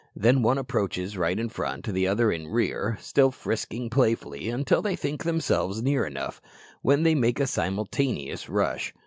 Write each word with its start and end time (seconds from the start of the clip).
Then 0.15 0.41
one 0.41 0.57
approaches 0.57 1.15
right 1.15 1.39
in 1.39 1.47
front, 1.47 1.85
the 1.85 2.07
other 2.07 2.31
in 2.31 2.47
rear, 2.47 2.97
still 2.99 3.29
frisking 3.29 3.91
playfully, 3.91 4.49
until 4.49 4.81
they 4.81 4.95
think 4.95 5.23
themselves 5.23 5.83
near 5.83 6.07
enough, 6.07 6.41
when 6.81 7.03
they 7.03 7.13
make 7.13 7.39
a 7.39 7.45
simultaneous 7.45 8.49
rush. 8.49 8.95